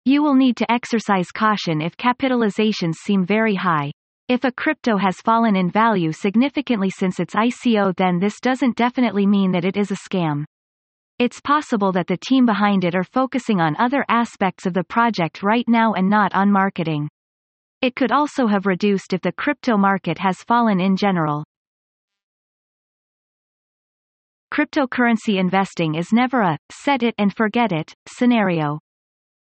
You 0.04 0.22
will 0.22 0.36
need 0.36 0.56
to 0.56 0.72
exercise 0.72 1.30
caution 1.30 1.82
if 1.82 1.96
capitalizations 1.96 2.94
seem 2.94 3.26
very 3.26 3.56
high. 3.56 3.90
If 4.28 4.44
a 4.44 4.52
crypto 4.52 4.96
has 4.96 5.16
fallen 5.16 5.56
in 5.56 5.70
value 5.70 6.12
significantly 6.12 6.88
since 6.88 7.18
its 7.18 7.34
ICO 7.34 7.94
then 7.96 8.18
this 8.18 8.40
doesn't 8.40 8.76
definitely 8.76 9.26
mean 9.26 9.52
that 9.52 9.64
it 9.64 9.76
is 9.76 9.90
a 9.90 9.96
scam. 9.96 10.44
It's 11.18 11.40
possible 11.40 11.90
that 11.92 12.06
the 12.06 12.16
team 12.16 12.46
behind 12.46 12.84
it 12.84 12.94
are 12.94 13.02
focusing 13.02 13.60
on 13.60 13.74
other 13.76 14.04
aspects 14.08 14.66
of 14.66 14.72
the 14.72 14.84
project 14.84 15.42
right 15.42 15.64
now 15.66 15.94
and 15.94 16.08
not 16.08 16.32
on 16.32 16.52
marketing. 16.52 17.08
It 17.82 17.96
could 17.96 18.12
also 18.12 18.46
have 18.46 18.66
reduced 18.66 19.12
if 19.12 19.20
the 19.22 19.32
crypto 19.32 19.76
market 19.76 20.18
has 20.18 20.44
fallen 20.44 20.78
in 20.78 20.96
general. 20.96 21.44
Cryptocurrency 24.52 25.38
investing 25.38 25.96
is 25.96 26.12
never 26.12 26.40
a 26.40 26.58
set 26.70 27.02
it 27.02 27.16
and 27.18 27.34
forget 27.34 27.72
it 27.72 27.92
scenario. 28.08 28.78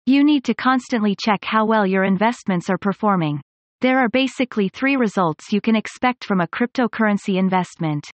You 0.05 0.25
need 0.25 0.45
to 0.45 0.55
constantly 0.55 1.17
check 1.19 1.43
how 1.43 1.64
well 1.64 1.87
your 1.87 2.05
investments 2.05 2.69
are 2.69 2.79
performing. 2.79 3.41
There 3.81 3.99
are 3.99 4.11
basically 4.11 4.69
three 4.69 4.97
results 4.97 5.52
you 5.52 5.61
can 5.62 5.76
expect 5.76 6.25
from 6.25 6.41
a 6.43 6.47
cryptocurrency 6.47 7.38
investment. 7.38 8.05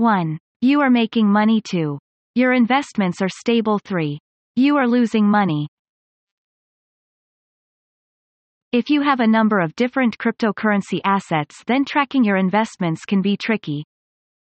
1. 0.00 0.38
You 0.62 0.80
are 0.80 0.88
making 0.88 1.30
money 1.30 1.60
2. 1.60 1.98
Your 2.34 2.54
investments 2.54 3.20
are 3.20 3.28
stable 3.28 3.78
3. 3.84 4.18
You 4.56 4.78
are 4.78 4.88
losing 4.88 5.28
money. 5.28 5.68
If 8.72 8.88
you 8.88 9.02
have 9.02 9.20
a 9.20 9.26
number 9.26 9.60
of 9.60 9.76
different 9.76 10.16
cryptocurrency 10.16 11.02
assets 11.04 11.62
then 11.66 11.84
tracking 11.84 12.24
your 12.24 12.38
investments 12.38 13.04
can 13.04 13.20
be 13.20 13.36
tricky. 13.36 13.84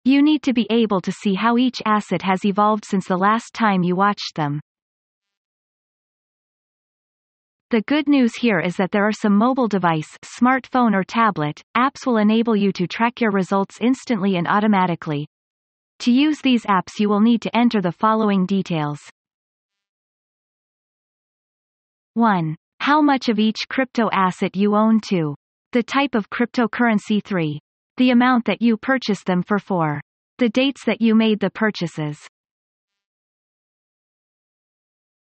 You 0.04 0.22
need 0.22 0.44
to 0.44 0.52
be 0.52 0.68
able 0.70 1.00
to 1.00 1.10
see 1.10 1.34
how 1.34 1.58
each 1.58 1.82
asset 1.84 2.22
has 2.22 2.44
evolved 2.44 2.84
since 2.84 3.08
the 3.08 3.16
last 3.16 3.52
time 3.52 3.82
you 3.82 3.96
watched 3.96 4.36
them. 4.36 4.60
The 7.70 7.82
good 7.82 8.08
news 8.08 8.36
here 8.36 8.60
is 8.60 8.76
that 8.76 8.92
there 8.92 9.08
are 9.08 9.12
some 9.12 9.36
mobile 9.36 9.66
device 9.66 10.16
smartphone 10.24 10.94
or 10.94 11.02
tablet, 11.02 11.60
apps 11.76 12.06
will 12.06 12.18
enable 12.18 12.54
you 12.54 12.70
to 12.74 12.86
track 12.86 13.20
your 13.20 13.32
results 13.32 13.78
instantly 13.80 14.36
and 14.36 14.46
automatically. 14.46 15.26
To 16.00 16.10
use 16.10 16.40
these 16.40 16.64
apps 16.64 16.98
you 16.98 17.10
will 17.10 17.20
need 17.20 17.42
to 17.42 17.54
enter 17.54 17.82
the 17.82 17.92
following 17.92 18.46
details. 18.46 19.00
1. 22.14 22.56
How 22.78 23.02
much 23.02 23.28
of 23.28 23.38
each 23.38 23.58
crypto 23.68 24.08
asset 24.10 24.56
you 24.56 24.74
own 24.76 25.00
2. 25.00 25.34
The 25.72 25.82
type 25.82 26.14
of 26.14 26.30
cryptocurrency 26.30 27.22
3. 27.22 27.60
The 27.98 28.12
amount 28.12 28.46
that 28.46 28.62
you 28.62 28.78
purchased 28.78 29.26
them 29.26 29.42
for 29.42 29.58
4. 29.58 30.00
The 30.38 30.48
dates 30.48 30.86
that 30.86 31.02
you 31.02 31.14
made 31.14 31.38
the 31.38 31.50
purchases. 31.50 32.18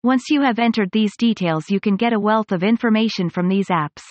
Once 0.04 0.26
you 0.30 0.42
have 0.44 0.60
entered 0.60 0.92
these 0.92 1.18
details 1.18 1.72
you 1.72 1.80
can 1.80 1.96
get 1.96 2.14
a 2.14 2.20
wealth 2.20 2.52
of 2.52 2.62
information 2.62 3.32
from 3.32 3.50
these 3.50 3.70
apps. 3.70 4.04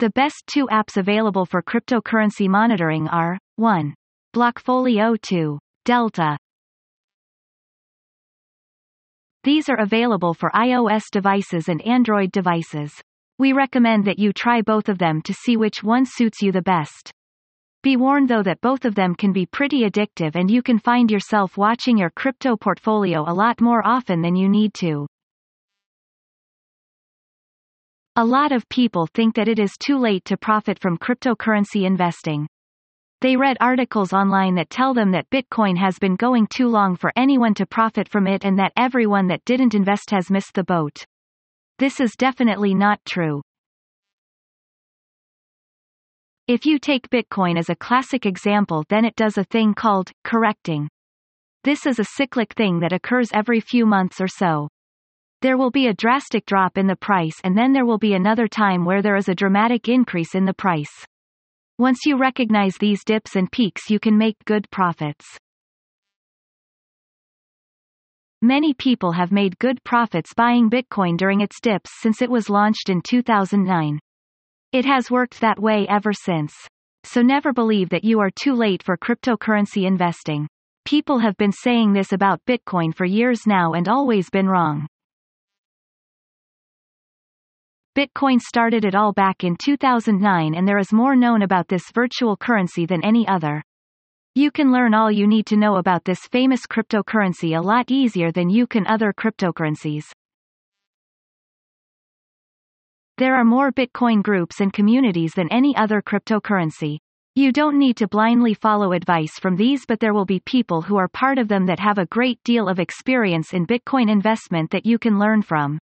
The 0.00 0.10
best 0.10 0.42
two 0.52 0.66
apps 0.72 0.96
available 0.96 1.46
for 1.46 1.62
cryptocurrency 1.62 2.48
monitoring 2.48 3.06
are 3.06 3.38
1. 3.54 3.94
Blockfolio 4.34 5.16
2. 5.22 5.58
Delta. 5.88 6.36
These 9.42 9.70
are 9.70 9.80
available 9.80 10.34
for 10.34 10.50
iOS 10.50 11.04
devices 11.10 11.70
and 11.70 11.80
Android 11.80 12.30
devices. 12.30 12.92
We 13.38 13.54
recommend 13.54 14.04
that 14.04 14.18
you 14.18 14.34
try 14.34 14.60
both 14.60 14.90
of 14.90 14.98
them 14.98 15.22
to 15.22 15.32
see 15.32 15.56
which 15.56 15.82
one 15.82 16.04
suits 16.04 16.42
you 16.42 16.52
the 16.52 16.60
best. 16.60 17.10
Be 17.82 17.96
warned 17.96 18.28
though 18.28 18.42
that 18.42 18.60
both 18.60 18.84
of 18.84 18.96
them 18.96 19.14
can 19.14 19.32
be 19.32 19.46
pretty 19.46 19.88
addictive 19.88 20.34
and 20.34 20.50
you 20.50 20.60
can 20.60 20.78
find 20.78 21.10
yourself 21.10 21.56
watching 21.56 21.96
your 21.96 22.10
crypto 22.10 22.54
portfolio 22.54 23.24
a 23.26 23.32
lot 23.32 23.58
more 23.58 23.80
often 23.82 24.20
than 24.20 24.36
you 24.36 24.50
need 24.50 24.74
to. 24.74 25.06
A 28.16 28.26
lot 28.26 28.52
of 28.52 28.68
people 28.68 29.08
think 29.14 29.36
that 29.36 29.48
it 29.48 29.58
is 29.58 29.72
too 29.78 29.96
late 29.96 30.26
to 30.26 30.36
profit 30.36 30.78
from 30.78 30.98
cryptocurrency 30.98 31.86
investing. 31.86 32.46
They 33.20 33.36
read 33.36 33.56
articles 33.60 34.12
online 34.12 34.54
that 34.54 34.70
tell 34.70 34.94
them 34.94 35.10
that 35.10 35.28
Bitcoin 35.28 35.76
has 35.76 35.98
been 35.98 36.14
going 36.14 36.46
too 36.46 36.68
long 36.68 36.94
for 36.94 37.12
anyone 37.16 37.52
to 37.54 37.66
profit 37.66 38.08
from 38.08 38.28
it 38.28 38.44
and 38.44 38.56
that 38.60 38.72
everyone 38.76 39.26
that 39.26 39.44
didn't 39.44 39.74
invest 39.74 40.10
has 40.10 40.30
missed 40.30 40.54
the 40.54 40.62
boat. 40.62 41.04
This 41.80 41.98
is 41.98 42.14
definitely 42.14 42.74
not 42.74 43.04
true. 43.04 43.42
If 46.46 46.64
you 46.64 46.78
take 46.78 47.10
Bitcoin 47.10 47.58
as 47.58 47.68
a 47.68 47.74
classic 47.74 48.24
example 48.24 48.84
then 48.88 49.04
it 49.04 49.16
does 49.16 49.36
a 49.36 49.44
thing 49.44 49.74
called 49.74 50.12
correcting. 50.22 50.88
This 51.64 51.86
is 51.86 51.98
a 51.98 52.04
cyclic 52.04 52.54
thing 52.54 52.78
that 52.80 52.92
occurs 52.92 53.30
every 53.34 53.58
few 53.58 53.84
months 53.84 54.20
or 54.20 54.28
so. 54.28 54.68
There 55.42 55.58
will 55.58 55.72
be 55.72 55.88
a 55.88 55.94
drastic 55.94 56.46
drop 56.46 56.78
in 56.78 56.86
the 56.86 56.94
price 56.94 57.40
and 57.42 57.58
then 57.58 57.72
there 57.72 57.84
will 57.84 57.98
be 57.98 58.14
another 58.14 58.46
time 58.46 58.84
where 58.84 59.02
there 59.02 59.16
is 59.16 59.28
a 59.28 59.34
dramatic 59.34 59.88
increase 59.88 60.36
in 60.36 60.44
the 60.44 60.54
price. 60.54 61.04
Once 61.80 62.00
you 62.04 62.16
recognize 62.18 62.76
these 62.76 63.04
dips 63.04 63.36
and 63.36 63.52
peaks 63.52 63.88
you 63.88 64.00
can 64.00 64.18
make 64.18 64.36
good 64.46 64.68
profits. 64.72 65.24
Many 68.42 68.74
people 68.74 69.12
have 69.12 69.30
made 69.30 69.58
good 69.60 69.82
profits 69.84 70.34
buying 70.34 70.68
Bitcoin 70.68 71.16
during 71.16 71.40
its 71.40 71.60
dips 71.60 71.90
since 72.00 72.20
it 72.20 72.30
was 72.30 72.50
launched 72.50 72.88
in 72.88 73.00
2009. 73.00 73.98
It 74.72 74.84
has 74.86 75.08
worked 75.08 75.40
that 75.40 75.60
way 75.60 75.86
ever 75.88 76.12
since. 76.12 76.52
So 77.04 77.22
never 77.22 77.52
believe 77.52 77.90
that 77.90 78.04
you 78.04 78.18
are 78.18 78.30
too 78.30 78.54
late 78.54 78.82
for 78.82 78.96
cryptocurrency 78.96 79.86
investing. 79.86 80.48
People 80.84 81.20
have 81.20 81.36
been 81.36 81.52
saying 81.52 81.92
this 81.92 82.12
about 82.12 82.44
Bitcoin 82.44 82.92
for 82.92 83.04
years 83.04 83.46
now 83.46 83.74
and 83.74 83.88
always 83.88 84.30
been 84.30 84.48
wrong. 84.48 84.88
Bitcoin 87.98 88.40
started 88.40 88.84
it 88.84 88.94
all 88.94 89.12
back 89.12 89.42
in 89.42 89.56
2009 89.56 90.54
and 90.54 90.68
there 90.68 90.78
is 90.78 90.92
more 90.92 91.16
known 91.16 91.42
about 91.42 91.66
this 91.66 91.90
virtual 91.92 92.36
currency 92.36 92.86
than 92.86 93.04
any 93.04 93.26
other. 93.26 93.60
You 94.36 94.52
can 94.52 94.70
learn 94.70 94.94
all 94.94 95.10
you 95.10 95.26
need 95.26 95.46
to 95.46 95.56
know 95.56 95.78
about 95.78 96.04
this 96.04 96.20
famous 96.30 96.60
cryptocurrency 96.64 97.58
a 97.58 97.60
lot 97.60 97.90
easier 97.90 98.30
than 98.30 98.50
you 98.50 98.68
can 98.68 98.86
other 98.86 99.12
cryptocurrencies. 99.12 100.04
There 103.16 103.34
are 103.34 103.44
more 103.44 103.72
Bitcoin 103.72 104.22
groups 104.22 104.60
and 104.60 104.72
communities 104.72 105.32
than 105.34 105.50
any 105.50 105.76
other 105.76 106.00
cryptocurrency. 106.00 106.98
You 107.34 107.50
don't 107.50 107.80
need 107.80 107.96
to 107.96 108.06
blindly 108.06 108.54
follow 108.54 108.92
advice 108.92 109.40
from 109.40 109.56
these 109.56 109.84
but 109.86 109.98
there 109.98 110.14
will 110.14 110.24
be 110.24 110.38
people 110.46 110.82
who 110.82 110.98
are 110.98 111.08
part 111.08 111.36
of 111.36 111.48
them 111.48 111.66
that 111.66 111.80
have 111.80 111.98
a 111.98 112.06
great 112.06 112.38
deal 112.44 112.68
of 112.68 112.78
experience 112.78 113.52
in 113.54 113.66
Bitcoin 113.66 114.08
investment 114.08 114.70
that 114.70 114.86
you 114.86 115.00
can 115.00 115.18
learn 115.18 115.42
from. 115.42 115.80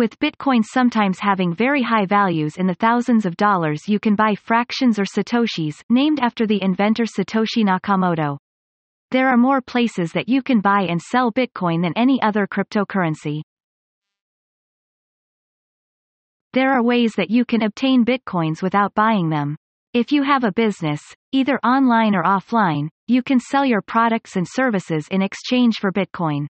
With 0.00 0.18
Bitcoin 0.18 0.64
sometimes 0.64 1.20
having 1.20 1.52
very 1.52 1.82
high 1.82 2.06
values 2.06 2.56
in 2.56 2.66
the 2.66 2.72
thousands 2.72 3.26
of 3.26 3.36
dollars 3.36 3.86
you 3.86 4.00
can 4.00 4.14
buy 4.14 4.34
fractions 4.34 4.98
or 4.98 5.04
satoshis, 5.04 5.82
named 5.90 6.20
after 6.20 6.46
the 6.46 6.62
inventor 6.62 7.04
Satoshi 7.04 7.62
Nakamoto. 7.62 8.38
There 9.10 9.28
are 9.28 9.36
more 9.36 9.60
places 9.60 10.12
that 10.12 10.26
you 10.26 10.42
can 10.42 10.62
buy 10.62 10.86
and 10.88 11.02
sell 11.02 11.30
Bitcoin 11.30 11.82
than 11.82 11.92
any 11.96 12.18
other 12.22 12.46
cryptocurrency. 12.46 13.42
There 16.54 16.72
are 16.72 16.82
ways 16.82 17.12
that 17.18 17.28
you 17.28 17.44
can 17.44 17.60
obtain 17.60 18.06
Bitcoins 18.06 18.62
without 18.62 18.94
buying 18.94 19.28
them. 19.28 19.54
If 19.92 20.12
you 20.12 20.22
have 20.22 20.44
a 20.44 20.52
business, 20.52 21.02
either 21.32 21.58
online 21.58 22.14
or 22.14 22.22
offline, 22.22 22.88
you 23.06 23.22
can 23.22 23.38
sell 23.38 23.66
your 23.66 23.82
products 23.82 24.36
and 24.36 24.46
services 24.48 25.06
in 25.10 25.20
exchange 25.20 25.76
for 25.78 25.92
Bitcoin. 25.92 26.46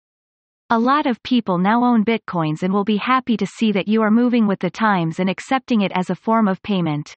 A 0.73 0.79
lot 0.79 1.07
of 1.07 1.21
people 1.25 1.59
now 1.59 1.83
own 1.83 2.05
bitcoins 2.05 2.63
and 2.63 2.73
will 2.73 2.85
be 2.85 2.97
happy 2.97 3.37
to 3.37 3.45
see 3.45 3.73
that 3.73 3.89
you 3.89 4.03
are 4.03 4.11
moving 4.11 4.47
with 4.47 4.61
the 4.61 4.71
times 4.71 5.19
and 5.19 5.29
accepting 5.29 5.81
it 5.81 5.91
as 5.97 6.11
a 6.11 6.15
form 6.15 6.47
of 6.47 6.63
payment. 6.63 7.17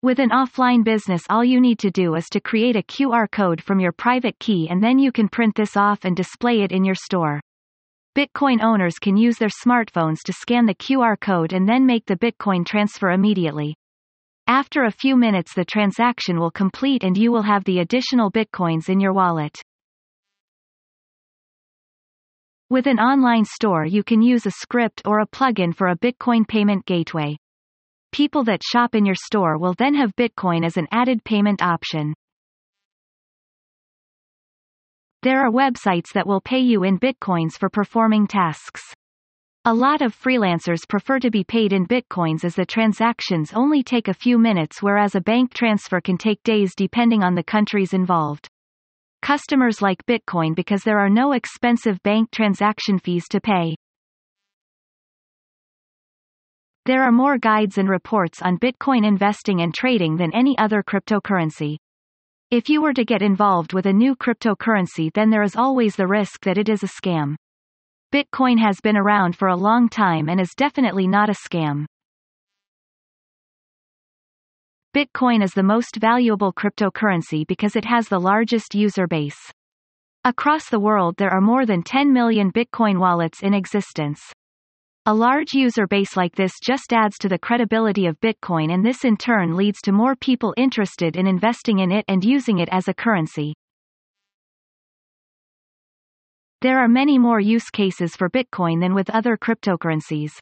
With 0.00 0.20
an 0.20 0.30
offline 0.30 0.84
business 0.84 1.24
all 1.28 1.44
you 1.44 1.60
need 1.60 1.80
to 1.80 1.90
do 1.90 2.14
is 2.14 2.26
to 2.30 2.40
create 2.40 2.76
a 2.76 2.84
QR 2.84 3.28
code 3.28 3.60
from 3.60 3.80
your 3.80 3.90
private 3.90 4.38
key 4.38 4.68
and 4.70 4.80
then 4.80 4.96
you 5.00 5.10
can 5.10 5.28
print 5.28 5.56
this 5.56 5.76
off 5.76 6.04
and 6.04 6.14
display 6.14 6.62
it 6.62 6.70
in 6.70 6.84
your 6.84 6.94
store. 6.94 7.40
Bitcoin 8.16 8.62
owners 8.62 9.00
can 9.00 9.16
use 9.16 9.38
their 9.38 9.48
smartphones 9.48 10.18
to 10.24 10.32
scan 10.32 10.66
the 10.66 10.76
QR 10.76 11.18
code 11.20 11.52
and 11.52 11.68
then 11.68 11.84
make 11.84 12.06
the 12.06 12.14
Bitcoin 12.14 12.64
transfer 12.64 13.10
immediately. 13.10 13.74
After 14.46 14.84
a 14.84 14.92
few 14.92 15.16
minutes 15.16 15.52
the 15.52 15.64
transaction 15.64 16.38
will 16.38 16.52
complete 16.52 17.02
and 17.02 17.18
you 17.18 17.32
will 17.32 17.42
have 17.42 17.64
the 17.64 17.80
additional 17.80 18.30
Bitcoins 18.30 18.88
in 18.88 19.00
your 19.00 19.12
wallet. 19.12 19.60
With 22.70 22.86
an 22.86 22.98
online 22.98 23.44
store 23.44 23.84
you 23.84 24.02
can 24.02 24.22
use 24.22 24.46
a 24.46 24.50
script 24.50 25.02
or 25.04 25.20
a 25.20 25.26
plugin 25.26 25.74
for 25.74 25.88
a 25.88 25.98
Bitcoin 25.98 26.48
payment 26.48 26.86
gateway. 26.86 27.36
People 28.10 28.42
that 28.44 28.62
shop 28.62 28.94
in 28.94 29.04
your 29.04 29.14
store 29.16 29.58
will 29.58 29.74
then 29.76 29.94
have 29.94 30.16
Bitcoin 30.16 30.64
as 30.64 30.76
an 30.76 30.88
added 30.90 31.22
payment 31.24 31.62
option. 31.62 32.14
There 35.22 35.40
are 35.40 35.50
websites 35.50 36.12
that 36.14 36.26
will 36.26 36.40
pay 36.40 36.60
you 36.60 36.84
in 36.84 36.98
Bitcoins 36.98 37.58
for 37.58 37.68
performing 37.68 38.26
tasks. 38.26 38.82
A 39.66 39.74
lot 39.74 40.00
of 40.00 40.14
freelancers 40.14 40.88
prefer 40.88 41.18
to 41.20 41.30
be 41.30 41.44
paid 41.44 41.72
in 41.72 41.86
Bitcoins 41.86 42.44
as 42.44 42.54
the 42.54 42.66
transactions 42.66 43.52
only 43.54 43.82
take 43.82 44.08
a 44.08 44.14
few 44.14 44.38
minutes 44.38 44.82
whereas 44.82 45.14
a 45.14 45.20
bank 45.20 45.52
transfer 45.52 46.00
can 46.00 46.16
take 46.16 46.42
days 46.42 46.74
depending 46.74 47.22
on 47.22 47.34
the 47.34 47.42
countries 47.42 47.92
involved. 47.94 48.48
Customers 49.24 49.80
like 49.80 50.04
Bitcoin 50.04 50.54
because 50.54 50.82
there 50.82 50.98
are 50.98 51.08
no 51.08 51.32
expensive 51.32 51.98
bank 52.02 52.30
transaction 52.30 52.98
fees 52.98 53.24
to 53.30 53.40
pay. 53.40 53.74
There 56.84 57.02
are 57.02 57.10
more 57.10 57.38
guides 57.38 57.78
and 57.78 57.88
reports 57.88 58.42
on 58.42 58.58
Bitcoin 58.58 59.02
investing 59.06 59.62
and 59.62 59.72
trading 59.72 60.18
than 60.18 60.34
any 60.34 60.58
other 60.58 60.82
cryptocurrency. 60.82 61.78
If 62.50 62.68
you 62.68 62.82
were 62.82 62.92
to 62.92 63.06
get 63.06 63.22
involved 63.22 63.72
with 63.72 63.86
a 63.86 63.92
new 63.94 64.14
cryptocurrency 64.14 65.10
then 65.14 65.30
there 65.30 65.42
is 65.42 65.56
always 65.56 65.96
the 65.96 66.06
risk 66.06 66.44
that 66.44 66.58
it 66.58 66.68
is 66.68 66.82
a 66.82 66.86
scam. 66.86 67.34
Bitcoin 68.12 68.60
has 68.60 68.78
been 68.82 68.98
around 68.98 69.36
for 69.36 69.48
a 69.48 69.56
long 69.56 69.88
time 69.88 70.28
and 70.28 70.38
is 70.38 70.52
definitely 70.54 71.08
not 71.08 71.30
a 71.30 71.34
scam. 71.48 71.86
Bitcoin 74.94 75.42
is 75.42 75.50
the 75.50 75.62
most 75.64 75.96
valuable 75.96 76.52
cryptocurrency 76.52 77.44
because 77.48 77.74
it 77.74 77.84
has 77.84 78.06
the 78.06 78.20
largest 78.20 78.76
user 78.76 79.08
base. 79.08 79.50
Across 80.22 80.68
the 80.68 80.78
world 80.78 81.16
there 81.16 81.32
are 81.32 81.40
more 81.40 81.66
than 81.66 81.82
10 81.82 82.12
million 82.12 82.52
Bitcoin 82.52 83.00
wallets 83.00 83.42
in 83.42 83.54
existence. 83.54 84.22
A 85.06 85.12
large 85.12 85.52
user 85.52 85.88
base 85.88 86.16
like 86.16 86.36
this 86.36 86.52
just 86.62 86.92
adds 86.92 87.18
to 87.18 87.28
the 87.28 87.40
credibility 87.40 88.06
of 88.06 88.20
Bitcoin 88.20 88.72
and 88.72 88.86
this 88.86 89.04
in 89.04 89.16
turn 89.16 89.56
leads 89.56 89.80
to 89.80 89.90
more 89.90 90.14
people 90.14 90.54
interested 90.56 91.16
in 91.16 91.26
investing 91.26 91.80
in 91.80 91.90
it 91.90 92.04
and 92.06 92.22
using 92.22 92.60
it 92.60 92.68
as 92.70 92.86
a 92.86 92.94
currency. 92.94 93.52
There 96.60 96.78
are 96.78 96.86
many 96.86 97.18
more 97.18 97.40
use 97.40 97.68
cases 97.68 98.14
for 98.14 98.30
Bitcoin 98.30 98.80
than 98.80 98.94
with 98.94 99.10
other 99.10 99.36
cryptocurrencies. 99.36 100.34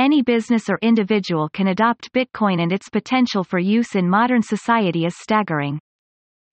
Any 0.00 0.22
business 0.22 0.70
or 0.70 0.78
individual 0.80 1.50
can 1.50 1.66
adopt 1.66 2.14
Bitcoin 2.14 2.62
and 2.62 2.72
its 2.72 2.88
potential 2.88 3.44
for 3.44 3.58
use 3.58 3.94
in 3.94 4.08
modern 4.08 4.40
society 4.40 5.04
is 5.04 5.14
staggering. 5.18 5.78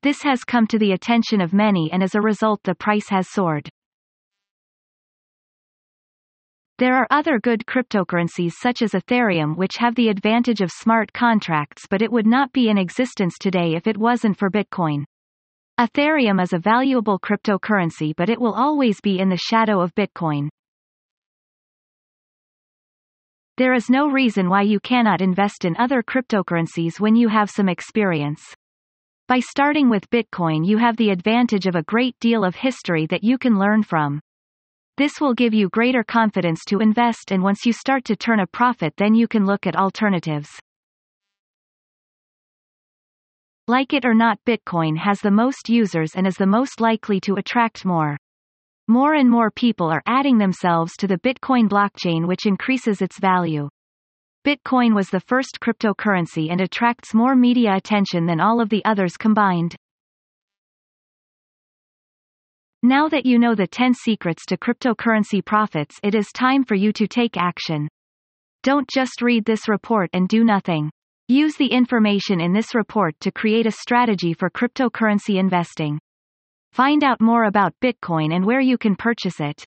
This 0.03 0.21
has 0.23 0.43
come 0.43 0.67
to 0.67 0.77
the 0.77 0.91
attention 0.91 1.39
of 1.39 1.53
many 1.53 1.89
and 1.93 2.03
as 2.03 2.13
a 2.13 2.19
result 2.19 2.59
the 2.63 2.75
price 2.75 3.07
has 3.07 3.29
soared. 3.31 3.69
There 6.77 6.97
are 6.97 7.07
other 7.09 7.39
good 7.39 7.65
cryptocurrencies 7.65 8.51
such 8.51 8.81
as 8.81 8.91
Ethereum 8.91 9.55
which 9.55 9.77
have 9.77 9.95
the 9.95 10.09
advantage 10.09 10.59
of 10.59 10.69
smart 10.69 11.13
contracts 11.13 11.85
but 11.89 12.01
it 12.01 12.11
would 12.11 12.27
not 12.27 12.51
be 12.51 12.67
in 12.67 12.77
existence 12.77 13.37
today 13.39 13.75
if 13.75 13.87
it 13.87 13.95
wasn't 13.95 14.37
for 14.37 14.49
Bitcoin. 14.49 15.05
Ethereum 15.79 16.43
is 16.43 16.51
a 16.51 16.59
valuable 16.59 17.17
cryptocurrency 17.17 18.13
but 18.17 18.27
it 18.27 18.41
will 18.41 18.55
always 18.55 18.99
be 18.99 19.19
in 19.19 19.29
the 19.29 19.37
shadow 19.37 19.79
of 19.79 19.95
Bitcoin. 19.95 20.49
There 23.57 23.73
is 23.73 23.89
no 23.89 24.07
reason 24.07 24.49
why 24.49 24.61
you 24.61 24.79
cannot 24.79 25.19
invest 25.19 25.65
in 25.65 25.75
other 25.77 26.03
cryptocurrencies 26.03 26.99
when 26.99 27.15
you 27.15 27.27
have 27.27 27.49
some 27.49 27.67
experience. 27.67 28.53
By 29.27 29.39
starting 29.39 29.89
with 29.89 30.07
Bitcoin 30.11 30.63
you 30.63 30.77
have 30.77 30.95
the 30.95 31.09
advantage 31.09 31.65
of 31.65 31.75
a 31.75 31.81
great 31.81 32.15
deal 32.19 32.45
of 32.45 32.53
history 32.53 33.07
that 33.07 33.23
you 33.23 33.39
can 33.39 33.57
learn 33.57 33.81
from. 33.81 34.21
This 34.97 35.19
will 35.19 35.33
give 35.33 35.55
you 35.55 35.69
greater 35.69 36.03
confidence 36.03 36.63
to 36.65 36.81
invest 36.81 37.31
and 37.31 37.41
once 37.41 37.65
you 37.65 37.73
start 37.73 38.05
to 38.05 38.15
turn 38.15 38.41
a 38.41 38.45
profit 38.45 38.93
then 38.95 39.15
you 39.15 39.27
can 39.27 39.47
look 39.47 39.65
at 39.65 39.75
alternatives. 39.75 40.49
Like 43.67 43.91
it 43.91 44.05
or 44.05 44.13
not 44.13 44.37
Bitcoin 44.45 44.97
has 44.99 45.19
the 45.19 45.31
most 45.31 45.67
users 45.67 46.11
and 46.13 46.27
is 46.27 46.35
the 46.35 46.45
most 46.45 46.79
likely 46.79 47.19
to 47.21 47.37
attract 47.37 47.85
more. 47.85 48.17
More 48.89 49.15
and 49.15 49.29
more 49.29 49.51
people 49.51 49.91
are 49.91 50.03
adding 50.05 50.37
themselves 50.37 50.95
to 50.97 51.07
the 51.07 51.17
Bitcoin 51.17 51.67
blockchain 51.67 52.25
which 52.25 52.45
increases 52.45 53.01
its 53.01 53.19
value. 53.19 53.67
Bitcoin 54.45 54.95
was 54.95 55.09
the 55.09 55.19
first 55.19 55.59
cryptocurrency 55.61 56.49
and 56.49 56.61
attracts 56.61 57.13
more 57.13 57.35
media 57.35 57.75
attention 57.75 58.25
than 58.25 58.39
all 58.39 58.61
of 58.61 58.69
the 58.69 58.85
others 58.85 59.17
combined. 59.17 59.75
Now 62.81 63.09
that 63.09 63.25
you 63.25 63.39
know 63.39 63.55
the 63.55 63.67
10 63.67 63.93
secrets 63.93 64.45
to 64.45 64.55
cryptocurrency 64.55 65.43
profits, 65.43 65.97
it 66.01 66.15
is 66.15 66.27
time 66.33 66.63
for 66.63 66.75
you 66.75 66.93
to 66.93 67.07
take 67.07 67.35
action. 67.35 67.89
Don't 68.63 68.87
just 68.89 69.21
read 69.21 69.43
this 69.43 69.67
report 69.67 70.09
and 70.13 70.29
do 70.29 70.45
nothing. 70.45 70.89
Use 71.27 71.57
the 71.57 71.67
information 71.67 72.39
in 72.39 72.53
this 72.53 72.73
report 72.73 73.19
to 73.19 73.33
create 73.33 73.65
a 73.65 73.71
strategy 73.71 74.33
for 74.33 74.49
cryptocurrency 74.49 75.37
investing. 75.37 75.99
Find 76.71 77.03
out 77.03 77.21
more 77.21 77.45
about 77.45 77.73
Bitcoin 77.81 78.33
and 78.33 78.45
where 78.45 78.59
you 78.59 78.77
can 78.77 78.95
purchase 78.95 79.39
it. 79.39 79.65